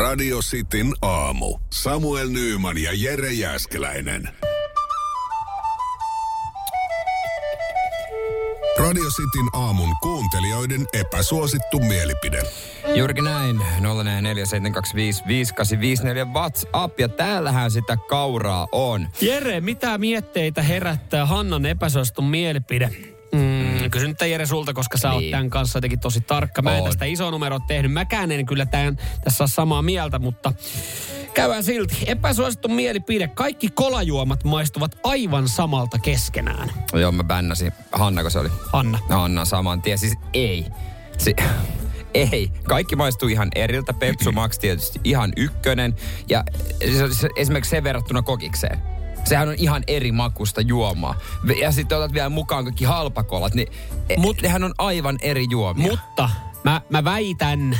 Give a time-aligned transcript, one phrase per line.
[0.00, 1.58] Radio Cityn aamu.
[1.70, 4.28] Samuel Nyyman ja Jere Jäskeläinen.
[8.78, 12.42] Radio Cityn aamun kuuntelijoiden epäsuosittu mielipide.
[12.94, 13.56] Juurikin näin.
[13.58, 13.62] 0447255854
[16.34, 17.00] WhatsApp.
[17.00, 19.08] Ja täällähän sitä kauraa on.
[19.20, 22.90] Jere, mitä mietteitä herättää Hannan epäsuostun mielipide?
[23.90, 25.16] Kysyn nyt Jere sulta, koska sä niin.
[25.16, 26.62] oot tämän kanssa jotenkin tosi tarkka.
[26.62, 26.84] Mä en On.
[26.86, 27.92] tästä iso numero tehnyt.
[27.92, 30.52] Mäkään en kyllä tämän, tässä ole samaa mieltä, mutta
[31.34, 31.96] käydään silti.
[32.06, 33.28] Epäsuosittu mielipide.
[33.28, 36.70] Kaikki kolajuomat maistuvat aivan samalta keskenään.
[36.92, 37.72] Joo, mä bännäsin.
[37.92, 38.48] Hannako se oli?
[38.72, 38.98] Hanna.
[39.08, 39.98] Anna saman tien.
[39.98, 40.66] Siis ei.
[41.18, 41.36] Si-
[42.14, 42.52] ei.
[42.62, 43.92] Kaikki maistuu ihan eriltä.
[43.92, 45.94] Pepsu Max tietysti ihan ykkönen.
[46.28, 46.44] Ja
[47.36, 48.78] esimerkiksi se verrattuna kokikseen.
[49.30, 51.14] Sehän on ihan eri makusta juomaa.
[51.60, 53.68] Ja sitten otat vielä mukaan kaikki halpakolat, niin
[54.16, 55.90] Mut, Mut- nehän on aivan eri juomia.
[55.90, 56.30] Mutta
[56.64, 57.78] mä, mä väitän...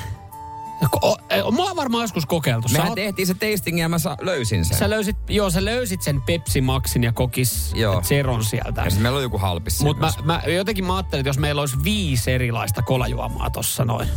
[1.03, 2.69] O- Mulla on varmaan joskus kokeiltu.
[2.73, 4.79] Mehän oot- tehtiin se tasting ja mä sa- löysin sen.
[4.79, 8.03] sä löysit, joo, sä löysit sen Pepsi Maxin ja kokis Joo.
[8.03, 8.83] Zeron sieltä.
[8.85, 11.77] ja meillä on joku halpis Mutta mä, mä, jotenkin mä ajattelin, että jos meillä olisi
[11.85, 14.09] viisi erilaista kolajuomaa tossa noin,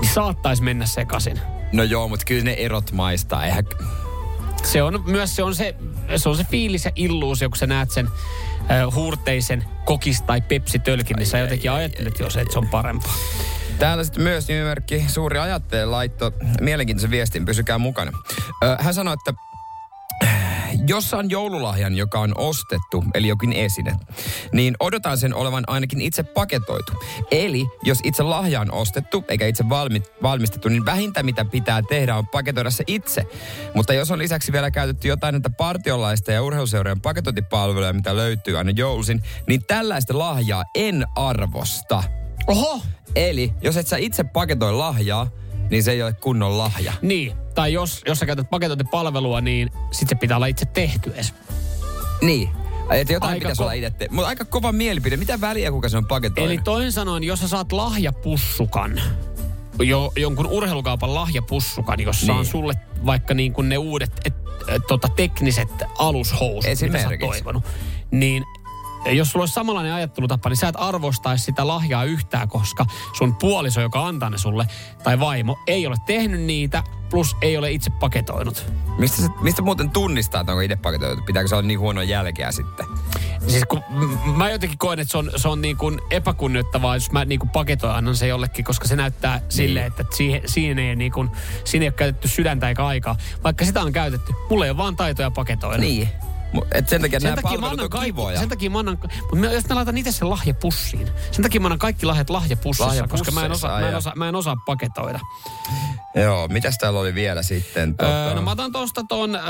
[0.00, 1.40] niin saattaisi mennä sekaisin.
[1.72, 3.44] No joo, mutta kyllä ne erot maistaa.
[3.46, 3.64] Eihän...
[4.64, 5.74] Se on myös se, on se,
[6.16, 8.08] se, on se fiilis ja illuusio, kun sä näet sen
[8.70, 13.14] äh, huurteisen kokis- tai pepsitölkin, niin sä jotenkin ajattelet jo se, että se on parempaa.
[13.78, 18.12] Täällä sitten myös nimimerkki Suuri ajattelee laitto mielenkiintoisen viestin, pysykää mukana.
[18.64, 19.34] Ö, hän sanoi, että
[20.86, 23.96] jos saan joululahjan, joka on ostettu, eli jokin esine,
[24.52, 26.92] niin odotan sen olevan ainakin itse paketoitu.
[27.30, 32.16] Eli jos itse lahja on ostettu, eikä itse valmi, valmistettu, niin vähintä mitä pitää tehdä
[32.16, 33.22] on paketoida se itse.
[33.74, 38.70] Mutta jos on lisäksi vielä käytetty jotain näitä partiolaista ja urheiluseurojen paketointipalveluja, mitä löytyy aina
[38.70, 42.02] joulusin, niin tällaista lahjaa en arvosta.
[42.46, 42.80] Oho!
[43.16, 45.30] Eli jos et sä itse paketoi lahjaa,
[45.72, 46.92] niin se ei ole kunnon lahja.
[47.02, 51.34] Niin, tai jos, jos sä käytät paketointipalvelua, niin sit se pitää olla itse tehty edes.
[52.22, 52.48] Niin.
[52.90, 53.90] Että jotain Aika pitäisi ko- olla itse.
[53.90, 55.16] te- Mutta aika kova mielipide.
[55.16, 56.52] Mitä väliä, kuka se on paketoinut?
[56.52, 59.00] Eli toisin sanoen, jos sä saat lahjapussukan,
[59.82, 62.38] jo, jonkun urheilukaupan lahjapussukan, jossa Niin.
[62.38, 62.74] on sulle
[63.06, 64.34] vaikka niin kuin ne uudet et,
[64.68, 65.68] et, tota, tekniset
[65.98, 67.64] alushousut, mitä sä oot toivonut,
[68.10, 68.44] niin
[69.10, 72.86] jos sulla olisi samanlainen ajattelutapa, niin sä et arvostaisi sitä lahjaa yhtään, koska
[73.18, 74.66] sun puoliso, joka antaa ne sulle,
[75.02, 78.72] tai vaimo, ei ole tehnyt niitä, plus ei ole itse paketoinut.
[78.98, 81.22] Mistä, se, mistä muuten tunnistaa, että onko itse paketoitu?
[81.22, 82.86] Pitääkö se olla niin huono jälkeä sitten?
[83.48, 83.82] Siis kun
[84.36, 87.50] mä jotenkin koen, että se on, se on niin kuin epäkunnioittavaa, jos mä niin kuin
[87.50, 89.52] paketoin annan se jollekin, koska se näyttää niin.
[89.52, 91.30] silleen, että siihen, siihen, ei niin kuin,
[91.64, 93.16] siinä ei ole käytetty sydäntä eikä aikaa.
[93.44, 95.78] Vaikka sitä on käytetty, mulla ei ole vaan taitoja paketoida.
[95.78, 96.08] Niin.
[96.74, 98.38] Et sen takia Sen nämä takia, palvelut on kaikki, kivoja.
[98.40, 98.98] sen takia mä annan,
[99.30, 103.30] mutta jos mä laitan itse sen lahjapussiin, sen takia mä annan kaikki lahjat lahjapussissa, koska
[103.30, 105.20] mä en, osaa, mä, en ai osaa, mä en osaa paketoida.
[106.14, 107.96] Joo, mitäs täällä oli vielä sitten?
[107.96, 108.28] Tota...
[108.28, 109.42] Öö, no mä otan tosta ton öö,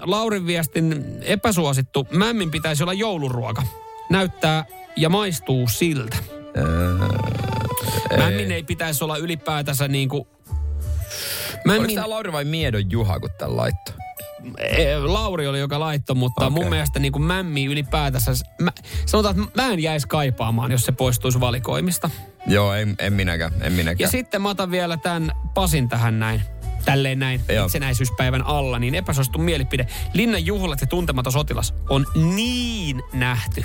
[0.00, 2.08] Laurin viestin epäsuosittu.
[2.10, 3.62] Mämmin pitäisi olla jouluruoka.
[4.10, 4.64] Näyttää
[4.96, 6.16] ja maistuu siltä.
[8.18, 10.16] Mämmin ei pitäisi olla ylipäätänsä niinku...
[10.16, 13.94] Oliko Mämmin, tää Lauri vai Miedon Juha, kun tän laittoi?
[14.58, 16.62] E, Lauri oli joka laitto, mutta okay.
[16.62, 18.32] mun mielestä niinku mämmi ylipäätänsä...
[18.60, 18.72] Mä,
[19.06, 22.10] sanotaan, että mä en jäisi kaipaamaan, jos se poistuisi valikoimista.
[22.46, 23.98] Joo, en, en minäkään, en minäkään.
[23.98, 26.42] Ja sitten mä otan vielä tämän Pasin tähän näin.
[26.84, 27.66] Tälleen näin Joo.
[27.66, 29.86] itsenäisyyspäivän alla, niin epäsuosittu mielipide.
[30.12, 33.64] Linnan juhlat ja tuntematon sotilas on niin nähty.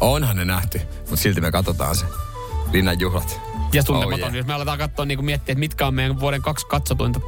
[0.00, 2.04] Onhan ne nähty, mutta silti me katsotaan se.
[2.72, 3.40] Linnan juhlat.
[3.72, 4.34] Ja tuntematon, Oh, yeah.
[4.34, 7.20] jos me aletaan katsoa, niin miettiä, että mitkä on meidän vuoden kaksi katsotuinta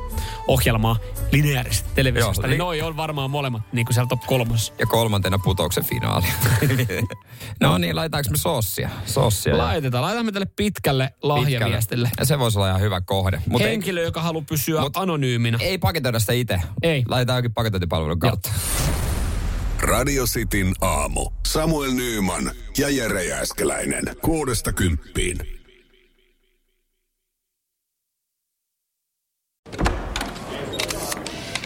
[0.47, 0.97] ohjelmaa
[1.32, 4.72] lineaarisesti televisiosta, Joo, niin li- noi on varmaan molemmat niin kuin siellä top kolmosessa.
[4.78, 6.26] Ja kolmantena putouksen finaali.
[7.61, 8.37] no niin, laitaanko me?
[8.37, 8.90] Soossia.
[9.46, 12.11] ja- Laitetaan, laitamme tälle pitkälle lahjaviestille.
[12.19, 13.43] Ja se voisi olla ihan hyvä kohde.
[13.61, 15.58] Ei, Henkilö, joka haluaa pysyä Mut- anonyyminä.
[15.61, 16.61] ei paketoida sitä itse.
[16.82, 17.05] Ei.
[17.08, 18.50] Laitetaan jokin paketointipalvelun kautta.
[19.88, 21.31] Radio Cityn aamu.
[21.46, 24.05] Samuel Nyyman ja Jere Jäskeläinen.
[24.23, 25.38] Kuudesta kymppiin.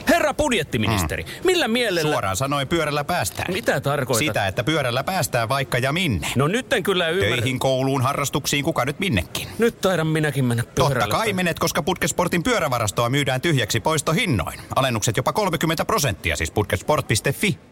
[0.09, 2.13] Herra budjettiministeri, millä mielellä...
[2.13, 3.53] Suoraan sanoen pyörällä päästään.
[3.53, 4.19] Mitä tarkoitat?
[4.27, 6.29] Sitä, että pyörällä päästään vaikka ja minne.
[6.37, 7.37] No nyt en kyllä ymmärrä.
[7.37, 9.49] Töihin, kouluun, harrastuksiin, kuka nyt minnekin.
[9.59, 11.01] Nyt taidan minäkin mennä pyörällä.
[11.01, 14.61] Totta kai menet, koska Putkesportin pyörävarastoa myydään tyhjäksi poistohinnoin.
[14.77, 17.72] Alennukset jopa 30 prosenttia, siis putkesport.fi.